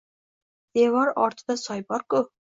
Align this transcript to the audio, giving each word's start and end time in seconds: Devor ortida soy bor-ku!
Devor 0.77 1.11
ortida 1.25 1.57
soy 1.65 1.83
bor-ku! 1.91 2.23